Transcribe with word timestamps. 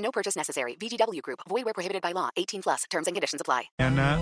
No 0.00 0.10
purchase 0.10 0.36
necessary. 0.36 0.76
VGW 0.76 1.20
Group. 1.22 1.40
Void 1.48 1.64
where 1.64 1.74
prohibited 1.74 2.02
by 2.02 2.12
law. 2.12 2.30
18 2.36 2.62
plus. 2.62 2.84
Terms 2.90 3.06
and 3.06 3.14
conditions 3.14 3.40
apply. 3.40 3.70
Ana, 3.78 4.18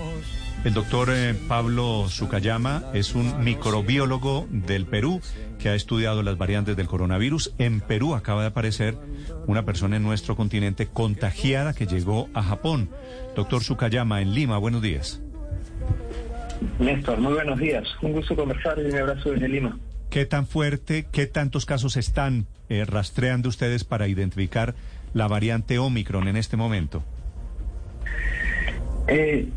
el 0.63 0.73
doctor 0.73 1.09
eh, 1.11 1.33
Pablo 1.47 2.07
Sukayama 2.09 2.91
es 2.93 3.15
un 3.15 3.43
microbiólogo 3.43 4.47
del 4.49 4.85
Perú 4.85 5.21
que 5.57 5.69
ha 5.69 5.75
estudiado 5.75 6.21
las 6.23 6.37
variantes 6.37 6.75
del 6.75 6.87
coronavirus. 6.87 7.53
En 7.57 7.81
Perú 7.81 8.13
acaba 8.13 8.41
de 8.41 8.47
aparecer 8.47 8.95
una 9.47 9.65
persona 9.65 9.97
en 9.97 10.03
nuestro 10.03 10.35
continente 10.35 10.87
contagiada 10.87 11.73
que 11.73 11.85
llegó 11.85 12.29
a 12.33 12.43
Japón. 12.43 12.89
Doctor 13.35 13.63
Sukayama, 13.63 14.21
en 14.21 14.33
Lima, 14.33 14.57
buenos 14.57 14.81
días. 14.81 15.21
Néstor, 16.77 17.19
muy 17.19 17.33
buenos 17.33 17.57
días. 17.57 17.87
Un 18.01 18.13
gusto 18.13 18.35
conversar 18.35 18.77
y 18.79 18.85
un 18.85 18.97
abrazo 18.97 19.31
desde 19.31 19.47
Lima. 19.47 19.77
¿Qué 20.09 20.25
tan 20.25 20.47
fuerte, 20.47 21.07
qué 21.11 21.27
tantos 21.27 21.65
casos 21.65 21.95
están 21.95 22.47
eh, 22.67 22.83
rastreando 22.83 23.47
ustedes 23.47 23.83
para 23.83 24.07
identificar 24.07 24.73
la 25.13 25.27
variante 25.27 25.79
Omicron 25.79 26.27
en 26.27 26.37
este 26.37 26.57
momento? 26.57 27.03
Eh, 29.07 29.47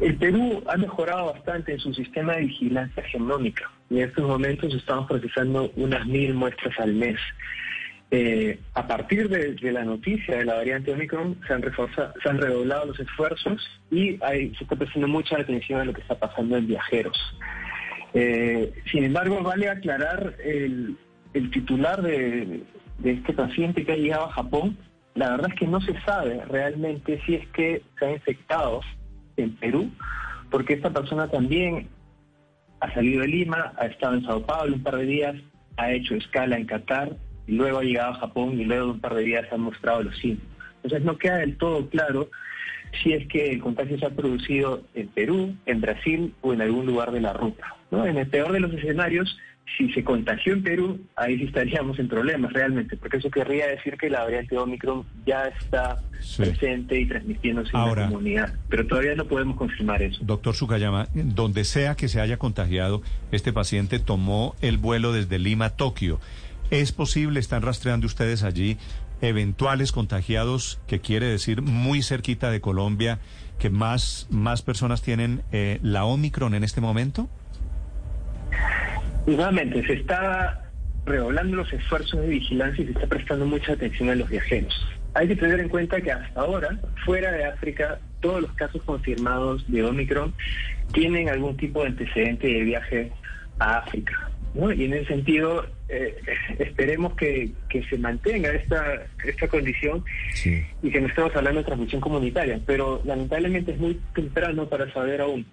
el 0.00 0.16
Perú 0.16 0.62
ha 0.66 0.76
mejorado 0.76 1.32
bastante 1.32 1.72
en 1.72 1.78
su 1.78 1.94
sistema 1.94 2.34
de 2.34 2.42
vigilancia 2.42 3.02
genómica 3.04 3.70
y 3.88 3.98
en 3.98 4.08
estos 4.08 4.26
momentos 4.26 4.74
estamos 4.74 5.06
procesando 5.06 5.70
unas 5.76 6.06
mil 6.06 6.34
muestras 6.34 6.78
al 6.78 6.94
mes. 6.94 7.18
Eh, 8.10 8.60
a 8.74 8.86
partir 8.86 9.28
de, 9.28 9.72
la 9.72 9.84
noticia 9.84 10.36
de 10.36 10.44
la 10.44 10.54
variante 10.54 10.92
Omicron 10.92 11.40
se 11.46 11.52
han, 11.52 11.62
reforzado, 11.62 12.14
se 12.22 12.28
han 12.28 12.38
redoblado 12.38 12.86
los 12.86 13.00
esfuerzos 13.00 13.68
y 13.90 14.22
hay, 14.22 14.54
se 14.54 14.62
está 14.64 14.76
prestando 14.76 15.08
mucha 15.08 15.36
atención 15.40 15.80
a 15.80 15.84
lo 15.84 15.92
que 15.92 16.02
está 16.02 16.16
pasando 16.16 16.56
en 16.56 16.68
viajeros. 16.68 17.18
Eh, 18.14 18.72
sin 18.90 19.04
embargo, 19.04 19.42
vale 19.42 19.68
aclarar 19.68 20.34
el, 20.44 20.96
el 21.34 21.50
titular 21.50 22.00
de, 22.00 22.62
de 22.98 23.10
este 23.10 23.32
paciente 23.32 23.84
que 23.84 23.92
ha 23.92 23.96
llegado 23.96 24.26
a 24.26 24.32
Japón. 24.32 24.78
La 25.16 25.30
verdad 25.30 25.50
es 25.50 25.58
que 25.58 25.66
no 25.66 25.80
se 25.80 25.98
sabe 26.02 26.44
realmente 26.44 27.20
si 27.24 27.34
es 27.34 27.48
que 27.48 27.82
se 27.98 28.04
ha 28.04 28.12
infectado 28.12 28.82
en 29.38 29.56
Perú, 29.56 29.90
porque 30.50 30.74
esta 30.74 30.90
persona 30.90 31.28
también 31.28 31.88
ha 32.80 32.92
salido 32.92 33.22
de 33.22 33.28
Lima, 33.28 33.72
ha 33.78 33.86
estado 33.86 34.14
en 34.14 34.24
Sao 34.24 34.44
Paulo 34.44 34.74
un 34.74 34.82
par 34.82 34.96
de 34.96 35.06
días, 35.06 35.34
ha 35.78 35.90
hecho 35.90 36.14
escala 36.14 36.56
en 36.56 36.66
Qatar 36.66 37.16
y 37.46 37.52
luego 37.52 37.78
ha 37.78 37.82
llegado 37.82 38.12
a 38.12 38.18
Japón 38.18 38.60
y 38.60 38.64
luego 38.64 38.84
de 38.84 38.90
un 38.92 39.00
par 39.00 39.14
de 39.14 39.22
días 39.22 39.46
ha 39.50 39.56
mostrado 39.56 40.02
los 40.02 40.16
síntomas. 40.18 40.54
Entonces 40.82 41.04
no 41.04 41.16
queda 41.16 41.38
del 41.38 41.56
todo 41.56 41.88
claro 41.88 42.28
si 43.02 43.14
es 43.14 43.26
que 43.28 43.50
el 43.52 43.60
contagio 43.60 43.98
se 43.98 44.06
ha 44.06 44.10
producido 44.10 44.82
en 44.94 45.08
Perú, 45.08 45.56
en 45.64 45.80
Brasil 45.80 46.34
o 46.42 46.52
en 46.52 46.60
algún 46.60 46.86
lugar 46.86 47.10
de 47.10 47.22
la 47.22 47.32
ruta. 47.32 47.74
¿no? 47.90 48.06
En 48.06 48.18
el 48.18 48.26
peor 48.28 48.52
de 48.52 48.60
los 48.60 48.72
escenarios, 48.74 49.38
si 49.76 49.92
se 49.92 50.04
contagió 50.04 50.52
en 50.52 50.62
Perú, 50.62 51.00
ahí 51.16 51.38
sí 51.38 51.44
estaríamos 51.44 51.98
en 51.98 52.08
problemas 52.08 52.52
realmente, 52.52 52.96
porque 52.96 53.18
eso 53.18 53.30
querría 53.30 53.66
decir 53.66 53.96
que 53.96 54.08
la 54.08 54.22
variante 54.22 54.56
Omicron 54.56 55.04
ya 55.26 55.44
está 55.44 56.02
sí. 56.20 56.42
presente 56.42 57.00
y 57.00 57.06
transmitiéndose 57.06 57.70
Ahora, 57.74 58.04
en 58.04 58.10
la 58.10 58.14
comunidad, 58.14 58.54
pero 58.68 58.86
todavía 58.86 59.14
no 59.14 59.26
podemos 59.26 59.56
confirmar 59.56 60.02
eso. 60.02 60.18
Doctor 60.22 60.54
Sukayama, 60.54 61.08
donde 61.14 61.64
sea 61.64 61.94
que 61.94 62.08
se 62.08 62.20
haya 62.20 62.38
contagiado, 62.38 63.02
este 63.32 63.52
paciente 63.52 63.98
tomó 63.98 64.54
el 64.60 64.78
vuelo 64.78 65.12
desde 65.12 65.38
Lima 65.38 65.66
a 65.66 65.70
Tokio. 65.70 66.20
¿Es 66.70 66.92
posible, 66.92 67.40
están 67.40 67.62
rastreando 67.62 68.06
ustedes 68.06 68.42
allí 68.42 68.76
eventuales 69.20 69.92
contagiados, 69.92 70.80
que 70.86 71.00
quiere 71.00 71.26
decir 71.26 71.62
muy 71.62 72.02
cerquita 72.02 72.50
de 72.50 72.60
Colombia, 72.60 73.18
que 73.58 73.70
más, 73.70 74.26
más 74.30 74.62
personas 74.62 75.02
tienen 75.02 75.42
eh, 75.52 75.78
la 75.82 76.04
Omicron 76.04 76.54
en 76.54 76.64
este 76.64 76.80
momento? 76.80 77.28
Y 79.26 79.32
nuevamente, 79.32 79.84
se 79.86 79.94
está 79.94 80.62
redoblando 81.04 81.56
los 81.56 81.72
esfuerzos 81.72 82.20
de 82.20 82.28
vigilancia 82.28 82.82
y 82.82 82.86
se 82.86 82.92
está 82.92 83.06
prestando 83.06 83.46
mucha 83.46 83.72
atención 83.72 84.10
a 84.10 84.14
los 84.14 84.28
viajeros. 84.28 84.74
Hay 85.14 85.28
que 85.28 85.36
tener 85.36 85.60
en 85.60 85.68
cuenta 85.68 86.00
que 86.00 86.12
hasta 86.12 86.40
ahora, 86.40 86.78
fuera 87.04 87.32
de 87.32 87.44
África, 87.44 87.98
todos 88.20 88.42
los 88.42 88.52
casos 88.52 88.82
confirmados 88.82 89.64
de 89.70 89.82
Omicron 89.84 90.34
tienen 90.92 91.28
algún 91.28 91.56
tipo 91.56 91.82
de 91.82 91.88
antecedente 91.88 92.46
de 92.46 92.60
viaje 92.62 93.12
a 93.58 93.78
África. 93.78 94.30
¿no? 94.54 94.72
Y 94.72 94.84
en 94.84 94.94
ese 94.94 95.06
sentido, 95.06 95.66
eh, 95.88 96.16
esperemos 96.58 97.14
que, 97.14 97.50
que, 97.68 97.82
se 97.84 97.98
mantenga 97.98 98.50
esta, 98.50 99.06
esta 99.24 99.48
condición 99.48 100.04
sí. 100.34 100.64
y 100.82 100.90
que 100.90 101.00
no 101.00 101.08
estemos 101.08 101.34
hablando 101.36 101.60
de 101.60 101.66
transmisión 101.66 102.00
comunitaria, 102.00 102.60
pero 102.66 103.00
lamentablemente 103.04 103.72
es 103.72 103.78
muy 103.78 104.00
temprano 104.14 104.68
para 104.68 104.92
saber 104.92 105.20
aún. 105.20 105.46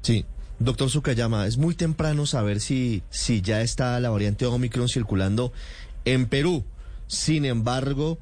Sí, 0.00 0.24
Doctor 0.58 0.90
Sukayama, 0.90 1.46
es 1.46 1.56
muy 1.56 1.74
temprano 1.74 2.26
saber 2.26 2.60
si, 2.60 3.02
si 3.10 3.42
ya 3.42 3.60
está 3.60 3.98
la 4.00 4.10
variante 4.10 4.46
Omicron 4.46 4.88
circulando 4.88 5.52
en 6.04 6.26
Perú. 6.26 6.64
Sin 7.06 7.44
embargo, 7.44 8.18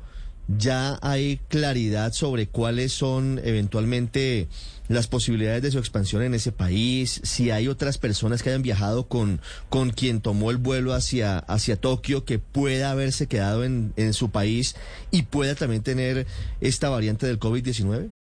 ya 0.48 0.98
hay 1.02 1.40
claridad 1.48 2.12
sobre 2.12 2.48
cuáles 2.48 2.92
son 2.92 3.40
eventualmente 3.44 4.48
las 4.88 5.06
posibilidades 5.06 5.62
de 5.62 5.70
su 5.70 5.78
expansión 5.78 6.22
en 6.22 6.34
ese 6.34 6.52
país, 6.52 7.20
si 7.24 7.50
hay 7.50 7.68
otras 7.68 7.98
personas 7.98 8.42
que 8.42 8.50
hayan 8.50 8.62
viajado 8.62 9.08
con, 9.08 9.40
con 9.68 9.90
quien 9.90 10.20
tomó 10.20 10.50
el 10.50 10.56
vuelo 10.56 10.92
hacia, 10.92 11.38
hacia 11.38 11.76
Tokio 11.76 12.24
que 12.24 12.38
pueda 12.38 12.90
haberse 12.90 13.26
quedado 13.26 13.64
en, 13.64 13.92
en 13.96 14.12
su 14.12 14.30
país 14.30 14.74
y 15.10 15.22
pueda 15.22 15.54
también 15.54 15.82
tener 15.82 16.26
esta 16.60 16.88
variante 16.88 17.26
del 17.26 17.38
COVID-19. 17.38 18.11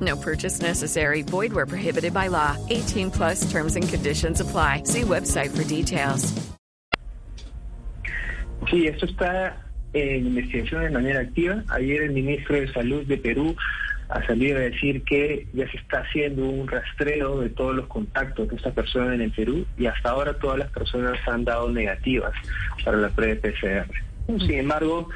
No 0.00 0.16
purchase 0.16 0.60
necessary. 0.60 1.22
Void 1.22 1.52
where 1.52 1.66
prohibited 1.66 2.12
by 2.12 2.28
law. 2.28 2.56
18 2.68 3.10
plus 3.10 3.50
terms 3.50 3.76
and 3.76 3.88
conditions 3.88 4.40
apply. 4.40 4.82
See 4.84 5.02
website 5.02 5.50
for 5.56 5.64
details. 5.64 6.32
Sí, 8.70 8.86
esto 8.86 9.06
está 9.06 9.56
en 9.94 10.26
investigación 10.26 10.82
de 10.82 10.90
manera 10.90 11.20
activa. 11.20 11.64
Ayer 11.70 12.02
el 12.02 12.12
ministro 12.12 12.56
de 12.56 12.70
Salud 12.72 13.06
de 13.06 13.16
Perú 13.16 13.56
ha 14.08 14.24
salido 14.26 14.58
a 14.58 14.60
decir 14.60 15.02
que 15.04 15.46
ya 15.52 15.70
se 15.70 15.76
está 15.78 16.00
haciendo 16.00 16.48
un 16.48 16.66
rastreo 16.66 17.40
de 17.40 17.50
todos 17.50 17.74
los 17.74 17.86
contactos 17.86 18.48
de 18.48 18.56
esta 18.56 18.72
persona 18.72 19.14
en 19.14 19.20
el 19.20 19.30
Perú 19.32 19.66
y 19.76 19.86
hasta 19.86 20.10
ahora 20.10 20.34
todas 20.34 20.58
las 20.58 20.70
personas 20.70 21.18
han 21.26 21.44
dado 21.44 21.70
negativas 21.70 22.32
para 22.84 22.96
la 22.96 23.08
prueba 23.10 23.34
de 23.34 23.52
PCR. 23.52 23.86
Sin 24.38 24.58
embargo, 24.58 25.08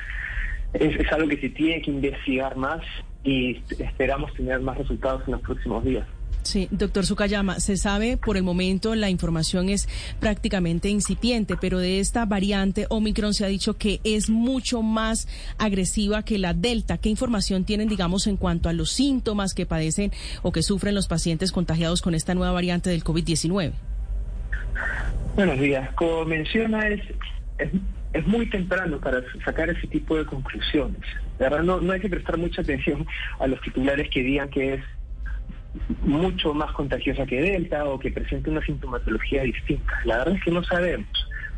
es, 0.72 0.98
es 0.98 1.12
algo 1.12 1.28
que 1.28 1.38
se 1.38 1.50
tiene 1.50 1.82
que 1.82 1.90
investigar 1.90 2.56
más 2.56 2.82
y 3.24 3.62
esperamos 3.78 4.32
tener 4.34 4.60
más 4.60 4.78
resultados 4.78 5.22
en 5.26 5.32
los 5.32 5.42
próximos 5.42 5.84
días. 5.84 6.06
Sí, 6.42 6.66
doctor 6.72 7.06
Sukayama, 7.06 7.60
se 7.60 7.76
sabe 7.76 8.16
por 8.16 8.36
el 8.36 8.42
momento 8.42 8.96
la 8.96 9.10
información 9.10 9.68
es 9.68 9.88
prácticamente 10.18 10.88
incipiente, 10.88 11.56
pero 11.60 11.78
de 11.78 12.00
esta 12.00 12.24
variante 12.26 12.86
Omicron 12.88 13.32
se 13.32 13.44
ha 13.44 13.48
dicho 13.48 13.74
que 13.78 14.00
es 14.02 14.28
mucho 14.28 14.82
más 14.82 15.28
agresiva 15.58 16.24
que 16.24 16.38
la 16.38 16.52
Delta. 16.52 16.98
¿Qué 16.98 17.08
información 17.08 17.64
tienen, 17.64 17.88
digamos, 17.88 18.26
en 18.26 18.36
cuanto 18.36 18.68
a 18.68 18.72
los 18.72 18.90
síntomas 18.90 19.54
que 19.54 19.66
padecen 19.66 20.10
o 20.42 20.50
que 20.50 20.64
sufren 20.64 20.96
los 20.96 21.06
pacientes 21.06 21.52
contagiados 21.52 22.02
con 22.02 22.14
esta 22.14 22.34
nueva 22.34 22.52
variante 22.52 22.90
del 22.90 23.04
COVID-19? 23.04 23.72
Buenos 25.36 25.60
días. 25.60 25.94
Como 25.94 26.24
menciona, 26.24 26.88
es, 26.88 27.02
es, 27.58 28.26
muy 28.26 28.46
temprano 28.46 28.98
para 28.98 29.22
sacar 29.44 29.70
ese 29.70 29.86
tipo 29.86 30.16
de 30.16 30.24
conclusiones. 30.26 31.00
De 31.38 31.44
verdad, 31.44 31.62
no, 31.62 31.80
no 31.80 31.92
hay 31.92 32.00
que 32.00 32.08
prestar 32.08 32.36
mucha 32.36 32.62
atención 32.62 33.06
a 33.38 33.46
los 33.46 33.60
titulares 33.62 34.08
que 34.10 34.22
digan 34.22 34.48
que 34.50 34.74
es 34.74 34.80
mucho 36.02 36.52
más 36.54 36.72
contagiosa 36.72 37.26
que 37.26 37.40
Delta 37.40 37.84
o 37.86 37.98
que 37.98 38.10
presente 38.10 38.50
una 38.50 38.64
sintomatología 38.64 39.42
distinta. 39.42 40.00
La 40.04 40.18
verdad 40.18 40.36
es 40.36 40.44
que 40.44 40.50
no 40.50 40.62
sabemos. 40.64 41.08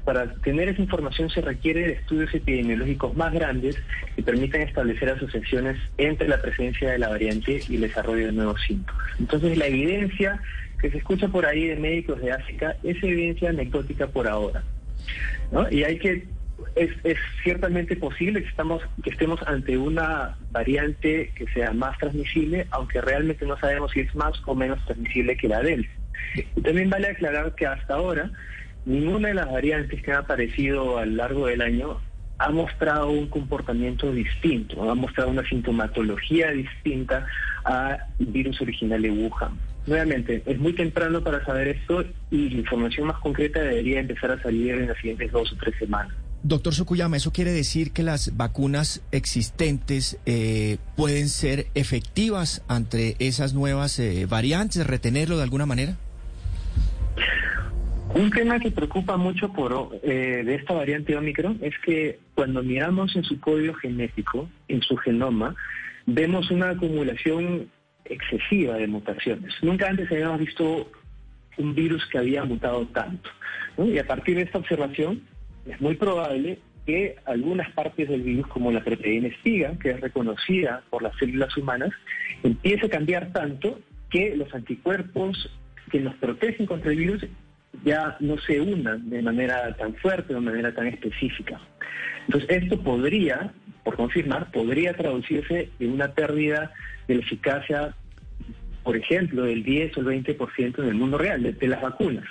Para 0.04 0.34
tener 0.34 0.68
esa 0.68 0.82
información 0.82 1.30
se 1.30 1.40
requiere 1.40 1.86
de 1.86 1.92
estudios 1.94 2.32
epidemiológicos 2.34 3.16
más 3.16 3.32
grandes 3.32 3.82
que 4.14 4.22
permitan 4.22 4.60
establecer 4.60 5.08
asociaciones 5.08 5.78
entre 5.96 6.28
la 6.28 6.40
presencia 6.42 6.90
de 6.90 6.98
la 6.98 7.08
variante 7.08 7.62
y 7.68 7.76
el 7.76 7.80
desarrollo 7.82 8.26
de 8.26 8.32
nuevos 8.32 8.60
síntomas. 8.62 9.02
Entonces 9.18 9.56
la 9.56 9.66
evidencia 9.66 10.40
que 10.80 10.90
se 10.90 10.98
escucha 10.98 11.28
por 11.28 11.46
ahí 11.46 11.68
de 11.68 11.76
médicos 11.76 12.20
de 12.20 12.32
África 12.32 12.76
es 12.82 13.02
evidencia 13.02 13.48
anecdótica 13.48 14.06
por 14.06 14.28
ahora. 14.28 14.62
Y 15.70 15.84
hay 15.84 15.98
que 15.98 16.26
es, 16.76 16.90
es, 17.04 17.18
ciertamente 17.42 17.96
posible 17.96 18.42
que, 18.42 18.48
estamos, 18.48 18.82
que 19.02 19.10
estemos 19.10 19.40
ante 19.46 19.76
una 19.76 20.36
variante 20.50 21.32
que 21.34 21.46
sea 21.48 21.72
más 21.72 21.96
transmisible, 21.98 22.66
aunque 22.70 23.00
realmente 23.00 23.46
no 23.46 23.58
sabemos 23.58 23.92
si 23.92 24.00
es 24.00 24.14
más 24.14 24.40
o 24.46 24.54
menos 24.54 24.84
transmisible 24.84 25.36
que 25.36 25.48
la 25.48 25.60
Delta. 25.60 25.90
Y 26.56 26.60
también 26.62 26.90
vale 26.90 27.08
aclarar 27.08 27.54
que 27.54 27.66
hasta 27.66 27.94
ahora 27.94 28.30
ninguna 28.84 29.28
de 29.28 29.34
las 29.34 29.50
variantes 29.50 30.02
que 30.02 30.12
han 30.12 30.18
aparecido 30.18 30.98
a 30.98 31.06
lo 31.06 31.16
largo 31.16 31.46
del 31.46 31.62
año 31.62 32.00
ha 32.38 32.50
mostrado 32.50 33.10
un 33.10 33.28
comportamiento 33.28 34.10
distinto, 34.12 34.90
ha 34.90 34.94
mostrado 34.94 35.30
una 35.30 35.46
sintomatología 35.48 36.50
distinta 36.50 37.26
al 37.62 37.98
virus 38.18 38.60
original 38.60 39.00
de 39.00 39.10
Wuhan. 39.10 39.58
Nuevamente, 39.86 40.42
es 40.46 40.58
muy 40.58 40.72
temprano 40.72 41.22
para 41.22 41.44
saber 41.44 41.68
esto 41.68 42.04
y 42.30 42.48
la 42.50 42.58
información 42.60 43.06
más 43.06 43.18
concreta 43.20 43.60
debería 43.60 44.00
empezar 44.00 44.30
a 44.30 44.42
salir 44.42 44.74
en 44.74 44.88
las 44.88 44.96
siguientes 44.96 45.30
dos 45.30 45.52
o 45.52 45.56
tres 45.56 45.74
semanas. 45.78 46.14
Doctor 46.42 46.74
Sukuyama, 46.74 47.16
¿eso 47.16 47.32
quiere 47.32 47.52
decir 47.52 47.92
que 47.92 48.02
las 48.02 48.36
vacunas 48.36 49.02
existentes 49.12 50.18
eh, 50.26 50.76
pueden 50.94 51.28
ser 51.28 51.66
efectivas 51.74 52.62
ante 52.68 53.16
esas 53.18 53.54
nuevas 53.54 53.98
eh, 53.98 54.26
variantes, 54.28 54.86
retenerlo 54.86 55.38
de 55.38 55.42
alguna 55.42 55.64
manera? 55.64 55.96
Un 58.14 58.30
tema 58.30 58.60
que 58.60 58.70
preocupa 58.70 59.16
mucho 59.16 59.52
por 59.52 59.98
eh, 60.02 60.42
de 60.44 60.54
esta 60.54 60.74
variante 60.74 61.16
Omicron 61.16 61.58
es 61.62 61.74
que 61.84 62.20
cuando 62.34 62.62
miramos 62.62 63.16
en 63.16 63.24
su 63.24 63.40
código 63.40 63.74
genético, 63.74 64.48
en 64.68 64.82
su 64.82 64.96
genoma, 64.96 65.56
vemos 66.06 66.50
una 66.50 66.70
acumulación 66.70 67.70
excesiva 68.04 68.74
de 68.76 68.86
mutaciones. 68.86 69.54
Nunca 69.62 69.88
antes 69.88 70.10
habíamos 70.10 70.40
visto 70.40 70.90
un 71.56 71.74
virus 71.74 72.04
que 72.06 72.18
había 72.18 72.44
mutado 72.44 72.86
tanto. 72.88 73.30
Y 73.78 73.98
a 73.98 74.06
partir 74.06 74.36
de 74.36 74.42
esta 74.42 74.58
observación, 74.58 75.22
es 75.66 75.80
muy 75.80 75.94
probable 75.96 76.58
que 76.86 77.16
algunas 77.24 77.70
partes 77.72 78.08
del 78.08 78.22
virus, 78.22 78.46
como 78.48 78.70
la 78.70 78.84
proteína 78.84 79.28
espiga, 79.28 79.78
que 79.78 79.90
es 79.90 80.00
reconocida 80.00 80.82
por 80.90 81.02
las 81.02 81.16
células 81.16 81.56
humanas, 81.56 81.90
empiece 82.42 82.86
a 82.86 82.90
cambiar 82.90 83.32
tanto 83.32 83.80
que 84.10 84.36
los 84.36 84.52
anticuerpos 84.54 85.50
que 85.90 86.00
nos 86.00 86.14
protegen 86.16 86.66
contra 86.66 86.90
el 86.90 86.98
virus 86.98 87.26
ya 87.84 88.16
no 88.20 88.38
se 88.38 88.60
unan 88.60 89.08
de 89.10 89.22
manera 89.22 89.74
tan 89.76 89.94
fuerte, 89.96 90.34
de 90.34 90.40
manera 90.40 90.72
tan 90.74 90.86
específica. 90.86 91.60
Entonces, 92.26 92.62
esto 92.62 92.80
podría, 92.80 93.52
por 93.84 93.96
confirmar, 93.96 94.50
podría 94.50 94.94
traducirse 94.94 95.70
en 95.78 95.92
una 95.92 96.12
pérdida 96.12 96.72
de 97.06 97.16
la 97.16 97.20
eficacia, 97.20 97.94
por 98.82 98.96
ejemplo, 98.96 99.44
del 99.44 99.62
10 99.62 99.96
o 99.96 100.00
el 100.00 100.24
20% 100.24 100.78
en 100.78 100.88
el 100.88 100.94
mundo 100.94 101.18
real, 101.18 101.42
de, 101.42 101.68
las 101.68 101.82
vacunas. 101.82 102.24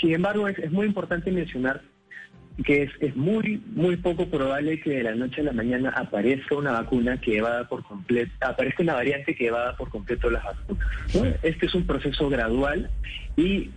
Sin 0.00 0.12
embargo, 0.12 0.48
es, 0.48 0.58
es 0.58 0.70
muy 0.70 0.86
importante 0.86 1.30
mencionar 1.30 1.82
que 2.64 2.82
es, 2.82 2.90
es, 2.98 3.14
muy 3.14 3.62
muy 3.72 3.96
poco 3.96 4.26
probable 4.26 4.80
que 4.80 4.90
de 4.90 5.02
la 5.04 5.14
noche 5.14 5.42
a 5.42 5.44
la 5.44 5.52
mañana 5.52 5.90
aparezca 5.90 6.56
una 6.56 6.72
vacuna 6.72 7.20
que 7.20 7.38
evada 7.38 7.68
por 7.68 7.84
completo, 7.84 8.32
aparezca 8.40 8.82
una 8.82 8.94
variante 8.94 9.36
que 9.36 9.46
evada 9.46 9.76
por 9.76 9.90
completo 9.90 10.28
las 10.28 10.42
vacunas. 10.42 10.86
Este 11.42 11.66
es 11.66 11.74
un 11.76 11.86
proceso 11.86 12.28
gradual 12.28 12.90
y 13.36 13.70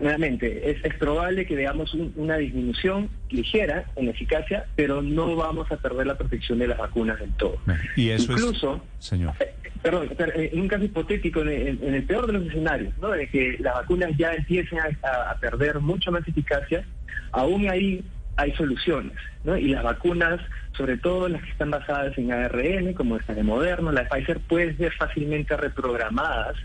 nuevamente, 0.00 0.70
es, 0.70 0.94
probable 0.94 1.46
que 1.46 1.54
veamos 1.54 1.94
una 2.16 2.36
disminución 2.36 3.08
ligera 3.30 3.84
en 3.96 4.08
eficacia, 4.08 4.66
pero 4.74 5.02
no 5.02 5.36
vamos 5.36 5.70
a 5.70 5.76
perder 5.76 6.06
la 6.06 6.16
protección 6.16 6.58
de 6.58 6.68
las 6.68 6.78
vacunas 6.78 7.18
del 7.20 7.32
todo. 7.34 7.58
Y 7.96 8.10
eso 8.10 8.32
Incluso, 8.32 8.82
señor. 8.98 9.34
Eh, 9.40 9.54
perdón, 9.82 10.10
eh, 10.18 10.50
en 10.52 10.60
un 10.60 10.68
caso 10.68 10.84
hipotético, 10.84 11.42
en, 11.42 11.94
el 11.94 12.02
peor 12.04 12.26
de 12.26 12.32
los 12.34 12.46
escenarios, 12.46 12.92
¿no? 13.00 13.10
de 13.10 13.28
que 13.28 13.56
las 13.60 13.74
vacunas 13.74 14.10
ya 14.16 14.34
empiecen 14.34 14.78
a, 14.78 15.36
perder 15.40 15.80
mucho 15.80 16.10
más 16.10 16.26
eficacia, 16.26 16.84
aún 17.32 17.68
ahí 17.68 18.02
hay 18.36 18.52
soluciones, 18.52 19.16
¿no? 19.44 19.56
Y 19.56 19.68
las 19.68 19.82
vacunas, 19.82 20.40
sobre 20.76 20.96
todo 20.96 21.28
las 21.28 21.42
que 21.42 21.50
están 21.50 21.70
basadas 21.70 22.16
en 22.16 22.32
ARN, 22.32 22.94
como 22.94 23.16
esta 23.16 23.34
de 23.34 23.42
Moderna, 23.42 23.92
la 23.92 24.02
de 24.02 24.08
Pfizer, 24.08 24.38
pueden 24.40 24.76
ser 24.78 24.92
fácilmente 24.94 25.56
reprogramadas 25.56 26.56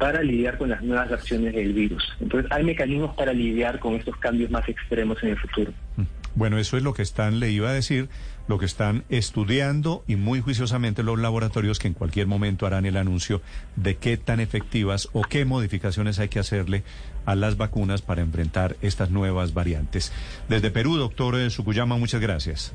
para 0.00 0.22
lidiar 0.22 0.56
con 0.56 0.70
las 0.70 0.82
nuevas 0.82 1.10
versiones 1.10 1.54
del 1.54 1.74
virus. 1.74 2.02
Entonces 2.20 2.50
hay 2.50 2.64
mecanismos 2.64 3.14
para 3.14 3.34
lidiar 3.34 3.78
con 3.78 3.94
estos 3.94 4.16
cambios 4.16 4.50
más 4.50 4.66
extremos 4.66 5.22
en 5.22 5.28
el 5.28 5.38
futuro. 5.38 5.72
Mm. 5.96 6.02
Bueno, 6.34 6.58
eso 6.58 6.76
es 6.76 6.82
lo 6.82 6.94
que 6.94 7.02
están, 7.02 7.38
le 7.38 7.50
iba 7.50 7.68
a 7.68 7.72
decir, 7.72 8.08
lo 8.48 8.58
que 8.58 8.64
están 8.64 9.04
estudiando 9.10 10.04
y 10.06 10.16
muy 10.16 10.40
juiciosamente 10.40 11.02
los 11.02 11.18
laboratorios 11.18 11.78
que 11.78 11.88
en 11.88 11.94
cualquier 11.94 12.28
momento 12.28 12.66
harán 12.66 12.86
el 12.86 12.96
anuncio 12.96 13.42
de 13.76 13.96
qué 13.96 14.16
tan 14.16 14.40
efectivas 14.40 15.08
o 15.12 15.22
qué 15.22 15.44
modificaciones 15.44 16.18
hay 16.18 16.28
que 16.28 16.38
hacerle 16.38 16.82
a 17.26 17.34
las 17.34 17.56
vacunas 17.56 18.00
para 18.00 18.22
enfrentar 18.22 18.76
estas 18.80 19.10
nuevas 19.10 19.54
variantes. 19.54 20.12
Desde 20.48 20.70
Perú, 20.70 20.96
doctor 20.96 21.50
Sukuyama, 21.50 21.96
muchas 21.98 22.20
gracias. 22.20 22.74